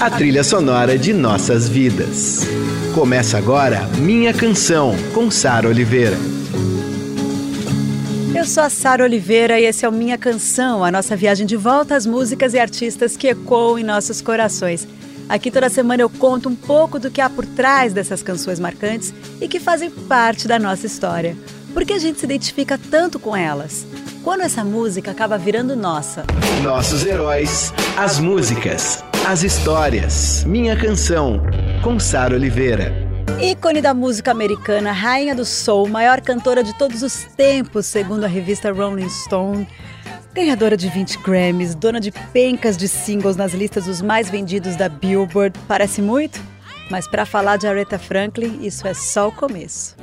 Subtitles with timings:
[0.00, 2.42] a trilha sonora de nossas vidas.
[2.94, 6.16] Começa agora Minha Canção, com Sara Oliveira.
[8.32, 11.56] Eu sou a Sara Oliveira e esse é o Minha Canção, a nossa viagem de
[11.56, 14.86] volta às músicas e artistas que ecoam em nossos corações.
[15.28, 19.12] Aqui toda semana eu conto um pouco do que há por trás dessas canções marcantes
[19.40, 21.36] e que fazem parte da nossa história.
[21.74, 23.84] Por que a gente se identifica tanto com elas?
[24.22, 26.24] Quando essa música acaba virando nossa?
[26.62, 30.42] Nossos heróis, as músicas, as histórias.
[30.44, 31.42] Minha canção,
[31.84, 32.94] com Sara Oliveira.
[33.38, 38.26] Ícone da música americana, rainha do soul, maior cantora de todos os tempos, segundo a
[38.26, 39.68] revista Rolling Stone.
[40.32, 44.88] Ganhadora de 20 Grammys, dona de pencas de singles nas listas dos mais vendidos da
[44.88, 45.60] Billboard.
[45.68, 46.40] Parece muito?
[46.90, 49.94] Mas para falar de Aretha Franklin, isso é só o começo.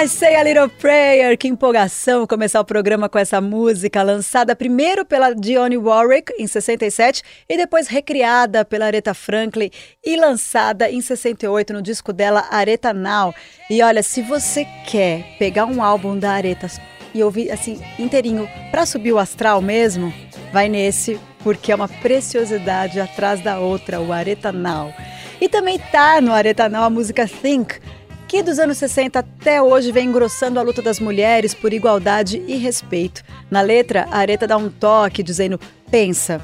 [0.00, 5.04] I Say a Little Prayer, que empolgação começar o programa com essa música, lançada primeiro
[5.04, 9.70] pela Dionne Warwick em 67 e depois recriada pela Aretha Franklin
[10.06, 13.34] e lançada em 68 no disco dela Aretha Now.
[13.68, 16.68] E olha, se você quer pegar um álbum da Aretha
[17.12, 20.14] e ouvir assim inteirinho para subir o astral mesmo,
[20.52, 24.94] vai nesse, porque é uma preciosidade atrás da outra, o Aretha Now.
[25.40, 27.80] E também tá no Aretha Now a música Think,
[28.28, 32.56] que dos anos 60 até hoje vem engrossando a luta das mulheres por igualdade e
[32.56, 33.22] respeito.
[33.50, 35.58] Na letra, a Areta dá um toque dizendo:
[35.90, 36.38] pensa,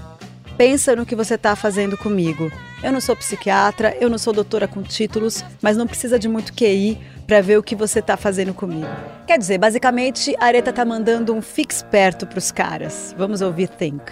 [0.56, 2.50] pensa no que você está fazendo comigo.
[2.82, 6.54] Eu não sou psiquiatra, eu não sou doutora com títulos, mas não precisa de muito
[6.54, 8.88] QI para ver o que você está fazendo comigo.
[9.26, 13.14] Quer dizer, basicamente, a Areta está mandando um fique esperto para os caras.
[13.16, 14.04] Vamos ouvir Think.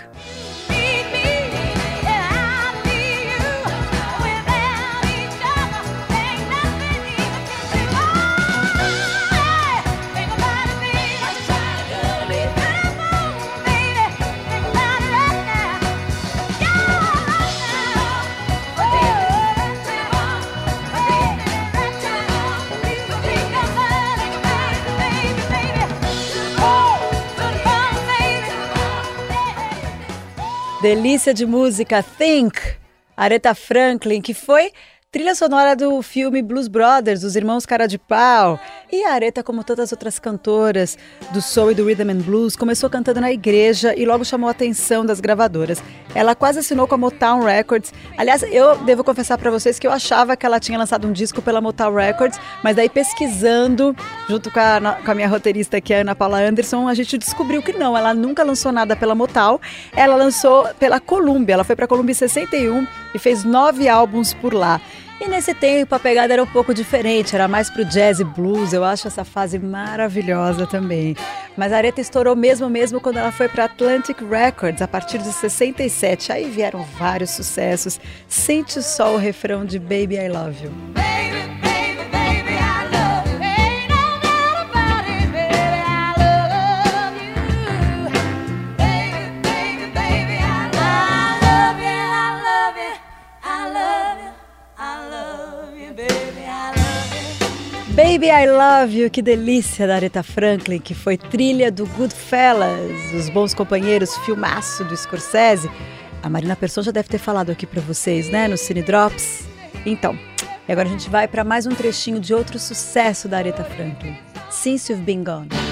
[30.83, 32.59] Delícia de música, Think,
[33.17, 34.73] Aretha Franklin, que foi
[35.13, 38.59] trilha sonora do filme Blues Brothers, dos irmãos Cara de Pau.
[38.91, 40.97] E a Aretha, como todas as outras cantoras
[41.35, 44.53] do soul e do rhythm and blues, começou cantando na igreja e logo chamou a
[44.53, 45.83] atenção das gravadoras.
[46.15, 47.93] Ela quase assinou com a Motown Records.
[48.17, 51.43] Aliás, eu devo confessar para vocês que eu achava que ela tinha lançado um disco
[51.43, 53.95] pela Motown Records, mas daí pesquisando,
[54.27, 57.63] junto com a, com a minha roteirista aqui, a Ana Paula Anderson, a gente descobriu
[57.63, 59.61] que não, ela nunca lançou nada pela Motown.
[59.95, 61.53] Ela lançou pela Columbia.
[61.53, 64.81] Ela foi para Columbia em 61 e fez nove álbuns por lá.
[65.21, 68.73] E nesse tempo a pegada era um pouco diferente, era mais pro jazz e blues.
[68.73, 71.15] Eu acho essa fase maravilhosa também.
[71.57, 75.33] Mas a Aretha estourou mesmo mesmo quando ela foi para Atlantic Records a partir de
[75.33, 76.33] 67.
[76.33, 78.01] Aí vieram vários sucessos.
[78.27, 80.73] Sente só o refrão de Baby I Love You.
[80.95, 81.43] Baby.
[81.63, 81.72] Baby
[98.31, 103.53] I Love You, que delícia da Aretha Franklin, que foi trilha do Goodfellas, Os Bons
[103.53, 105.71] Companheiros, filmaço do Scorsese.
[106.23, 109.47] A Marina Persson já deve ter falado aqui para vocês, né, no Cine Drops.
[109.85, 110.17] Então,
[110.69, 114.17] e agora a gente vai para mais um trechinho de outro sucesso da Aretha Franklin,
[114.51, 115.72] Since You've Been Gone.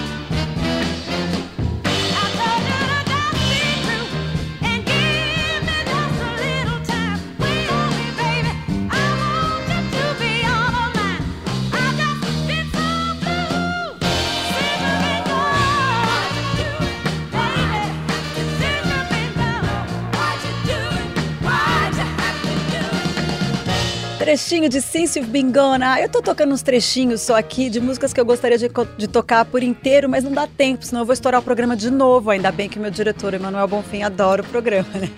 [24.31, 25.83] Trechinho de Since You've Been Gone.
[25.83, 29.09] Ah, eu tô tocando uns trechinhos só aqui de músicas que eu gostaria de, de
[29.09, 32.31] tocar por inteiro, mas não dá tempo, senão eu vou estourar o programa de novo.
[32.31, 35.11] Ainda bem que meu diretor, Emanuel Bonfim, adora o programa, né?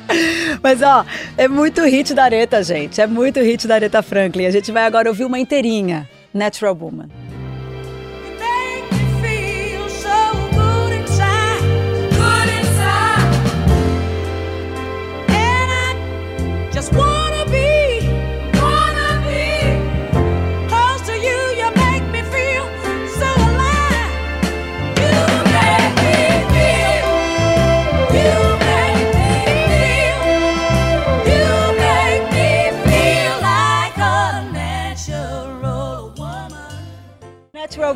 [0.62, 1.04] Mas ó,
[1.36, 2.98] é muito hit da Aretha, gente.
[2.98, 4.46] É muito hit da Aretha Franklin.
[4.46, 6.08] A gente vai agora ouvir uma inteirinha.
[6.32, 7.08] Natural Woman.
[16.72, 17.25] just wanna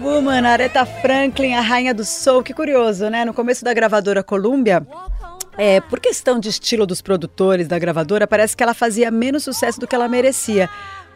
[0.00, 2.42] Woman, Aretha Franklin, a rainha do soul.
[2.42, 3.24] Que curioso, né?
[3.24, 4.86] No começo da gravadora Columbia,
[5.58, 9.78] é, por questão de estilo dos produtores da gravadora, parece que ela fazia menos sucesso
[9.78, 10.70] do que ela merecia.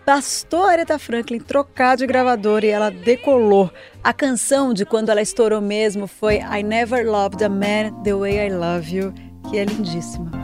[0.05, 3.71] Bastou a Aretha Franklin trocar de gravadora e ela decolou.
[4.03, 8.49] A canção de quando ela estourou mesmo foi I Never Loved a Man the Way
[8.49, 9.15] I Love You,
[9.51, 10.44] que é lindíssima.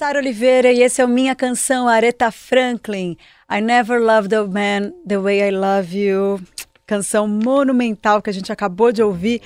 [0.00, 3.18] Sara Oliveira e esse é o Minha Canção Aretha Franklin.
[3.52, 6.40] I Never Loved a Man the Way I Love You.
[6.86, 9.42] Canção monumental que a gente acabou de ouvir.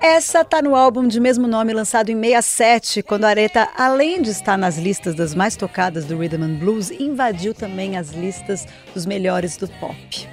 [0.00, 4.56] Essa tá no álbum de mesmo nome lançado em 67, quando Aretha, além de estar
[4.56, 8.64] nas listas das mais tocadas do Rhythm and Blues, invadiu também as listas
[8.94, 10.28] dos melhores do pop.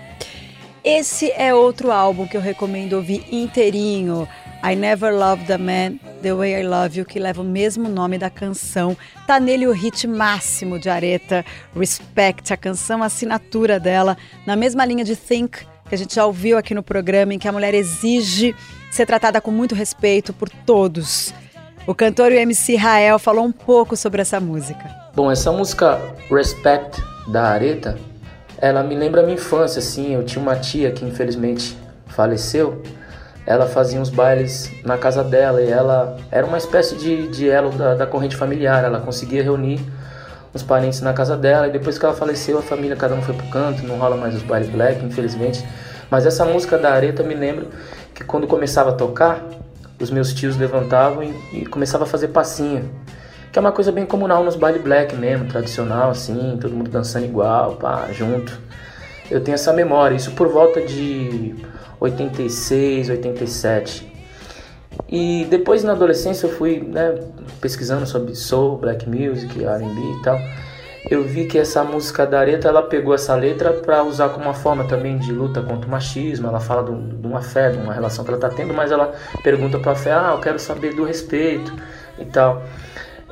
[0.83, 4.27] Esse é outro álbum que eu recomendo ouvir inteirinho.
[4.65, 8.17] I Never Loved a Man The Way I Love You, que leva o mesmo nome
[8.17, 8.95] da canção.
[9.27, 11.43] Tá nele o hit máximo de Aretha,
[11.77, 14.15] Respect, a canção assinatura dela,
[14.47, 17.45] na mesma linha de Think, que a gente já ouviu aqui no programa, em que
[17.45, 18.55] a mulher exige
[18.89, 21.33] ser tratada com muito respeito por todos.
[21.85, 24.89] O cantor e o MC Rael falou um pouco sobre essa música.
[25.13, 25.99] Bom, essa música
[26.31, 27.97] Respect da Aretha,
[28.57, 30.13] ela me lembra a minha infância, assim.
[30.13, 31.77] Eu tinha uma tia que infelizmente
[32.07, 32.81] faleceu
[33.45, 37.71] ela fazia uns bailes na casa dela e ela era uma espécie de, de elo
[37.71, 38.83] da, da corrente familiar.
[38.83, 39.79] Ela conseguia reunir
[40.53, 43.33] os parentes na casa dela e depois que ela faleceu, a família cada um foi
[43.33, 45.65] pro canto, não rola mais os bailes black, infelizmente.
[46.09, 47.67] Mas essa música da Areta me lembro
[48.13, 49.43] que quando começava a tocar,
[49.99, 52.89] os meus tios levantavam e, e começavam a fazer passinho.
[53.51, 57.25] Que é uma coisa bem comunal nos bailes black mesmo, tradicional assim, todo mundo dançando
[57.25, 58.57] igual, pá, junto.
[59.29, 61.55] Eu tenho essa memória, isso por volta de
[62.03, 64.11] 86, 87.
[65.09, 67.17] E depois na adolescência eu fui né,
[67.61, 70.39] pesquisando sobre soul, black music, R&B e tal.
[71.09, 74.53] Eu vi que essa música da Aretha ela pegou essa letra para usar como uma
[74.53, 76.47] forma também de luta contra o machismo.
[76.47, 79.13] Ela fala de uma fé, de uma relação que ela está tendo, mas ela
[79.43, 81.73] pergunta para a fé: Ah, eu quero saber do respeito
[82.17, 82.63] e tal.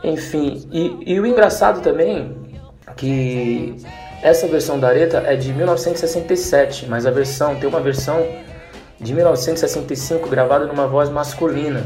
[0.03, 2.35] Enfim, e, e o engraçado também
[2.97, 3.77] que
[4.21, 8.21] essa versão da Aretha é de 1967, mas a versão tem uma versão
[9.01, 11.83] de 1965, gravada numa voz masculina,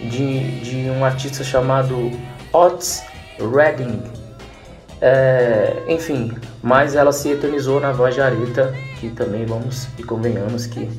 [0.00, 2.10] de, de um artista chamado
[2.52, 3.04] Otis
[3.38, 4.02] Redding.
[5.00, 10.66] É, enfim, mas ela se eternizou na voz de Arita, que também vamos e convenhamos
[10.66, 10.90] que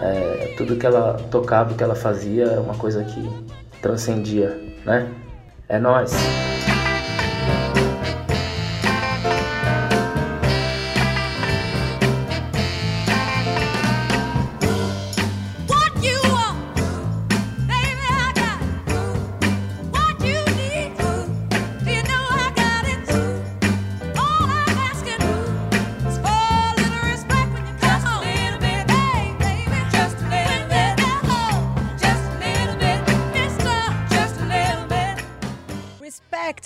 [0.00, 3.30] é, tudo que ela tocava, que ela fazia, é uma coisa que
[3.82, 5.06] transcendia, né?
[5.68, 6.12] É nós.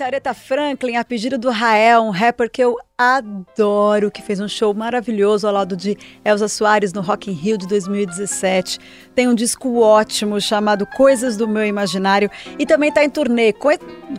[0.05, 4.75] Aretha Franklin, a pedido do Rael, um rapper que eu adoro, que fez um show
[4.75, 8.79] maravilhoso ao lado de Elza Soares no Rock in Rio de 2017.
[9.15, 13.71] Tem um disco ótimo chamado Coisas do Meu Imaginário e também está em turnê com,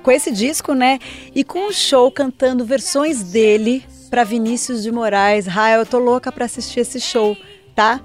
[0.01, 0.99] com esse disco, né?
[1.33, 5.45] E com um show cantando versões dele para Vinícius de Moraes.
[5.45, 7.37] Rael, eu tô louca para assistir esse show,
[7.75, 8.01] tá?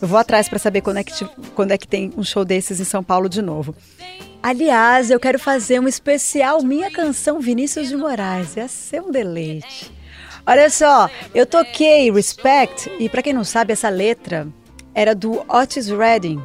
[0.00, 1.12] Eu vou atrás para saber quando é, que,
[1.54, 3.74] quando é que tem um show desses em São Paulo de novo.
[4.42, 8.56] Aliás, eu quero fazer um especial Minha Canção Vinícius de Moraes.
[8.56, 9.92] Ia ser um deleite.
[10.46, 14.46] Olha só, eu toquei Respect e para quem não sabe, essa letra
[14.94, 16.40] era do Otis Redding.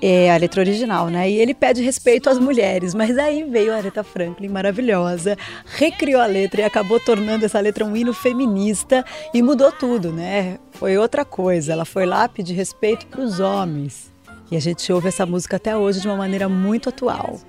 [0.00, 1.28] É a letra original, né?
[1.28, 6.26] E ele pede respeito às mulheres, mas aí veio a Aretha Franklin, maravilhosa, recriou a
[6.26, 9.04] letra e acabou tornando essa letra um hino feminista
[9.34, 10.58] e mudou tudo, né?
[10.72, 11.72] Foi outra coisa.
[11.72, 14.15] Ela foi lá pedir respeito para os homens.
[14.50, 17.40] E a gente ouve essa música até hoje de uma maneira muito atual.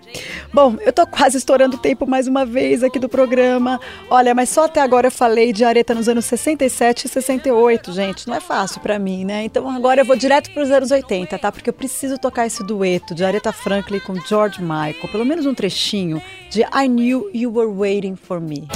[0.54, 3.80] Bom, eu tô quase estourando o tempo mais uma vez aqui do programa.
[4.10, 8.28] Olha, mas só até agora eu falei de Areta nos anos 67 e 68, gente.
[8.28, 9.44] Não é fácil para mim, né?
[9.44, 11.52] Então agora eu vou direto para os anos 80, tá?
[11.52, 15.54] Porque eu preciso tocar esse dueto de Aretha Franklin com George Michael, pelo menos um
[15.54, 18.68] trechinho de I Knew You Were Waiting for Me.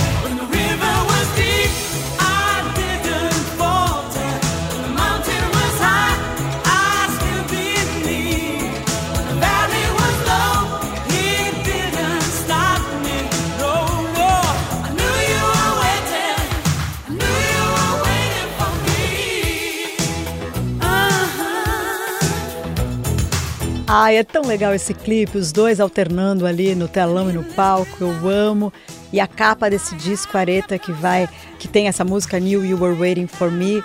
[24.04, 27.98] Ai, é tão legal esse clipe, os dois alternando ali no telão e no palco,
[28.04, 28.74] eu amo.
[29.14, 31.30] E a capa desse disco Areta que vai,
[31.60, 33.84] que tem essa música New You Were Waiting For Me,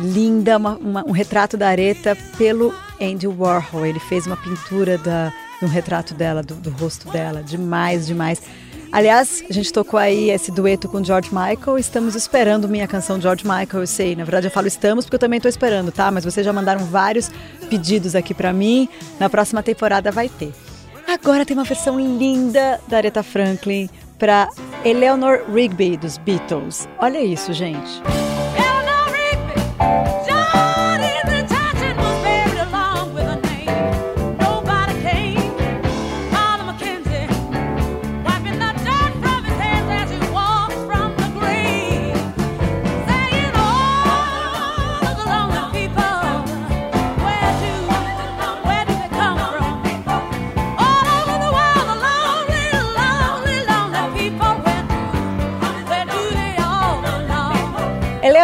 [0.00, 3.84] linda, uma, uma, um retrato da Areta pelo Andy Warhol.
[3.84, 8.40] Ele fez uma pintura da, de um retrato dela, do, do rosto dela, demais, demais.
[8.90, 11.78] Aliás, a gente tocou aí esse dueto com George Michael.
[11.78, 14.16] Estamos esperando minha canção George Michael, eu sei.
[14.16, 16.10] Na verdade, eu falo estamos porque eu também estou esperando, tá?
[16.10, 17.30] Mas vocês já mandaram vários
[17.68, 18.88] pedidos aqui para mim.
[19.20, 20.52] Na próxima temporada vai ter.
[21.06, 24.48] Agora tem uma versão linda da Aretha Franklin para
[24.84, 26.88] Eleanor Rigby dos Beatles.
[26.98, 28.02] Olha isso, gente.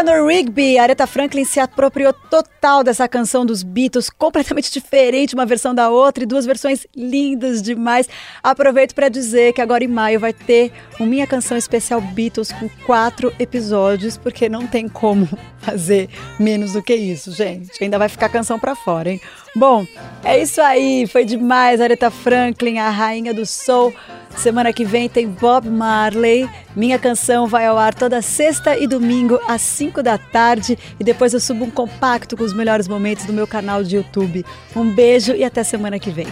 [0.04, 5.74] Eleanor Rigby, Aretha Franklin se apropriou total dessa canção dos Beatles, completamente diferente uma versão
[5.74, 8.06] da outra e duas versões lindas demais.
[8.42, 10.70] Aproveito para dizer que agora em maio vai ter
[11.00, 15.26] uma minha canção especial Beatles com quatro episódios, porque não tem como
[15.58, 17.82] fazer menos do que isso, gente.
[17.82, 19.20] Ainda vai ficar canção para fora, hein?
[19.54, 19.86] Bom,
[20.24, 21.06] é isso aí.
[21.06, 23.94] Foi demais, Aretha Franklin, a rainha do soul.
[24.36, 26.48] Semana que vem tem Bob Marley.
[26.74, 31.32] Minha canção vai ao ar toda sexta e domingo às 5 da tarde e depois
[31.32, 34.44] eu subo um compacto com os melhores momentos do meu canal de YouTube.
[34.74, 36.26] Um beijo e até semana que vem.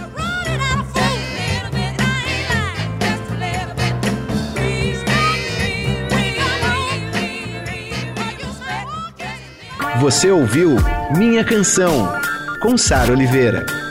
[10.00, 10.71] Você ouviu
[11.17, 12.22] Minha Canção
[12.62, 13.81] com Sara Oliveira.